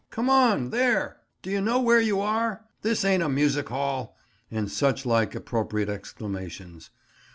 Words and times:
"Come 0.09 0.31
on, 0.31 0.71
there!" 0.71 1.17
"D'you 1.43 1.61
know 1.61 1.79
where 1.79 1.99
you 2.01 2.21
are?" 2.21 2.65
"This 2.81 3.05
ain't 3.05 3.21
a 3.21 3.29
music 3.29 3.69
hall!" 3.69 4.17
and 4.49 4.71
such 4.71 5.05
like 5.05 5.35
appropriate 5.35 5.89
exclamations. 5.89 6.89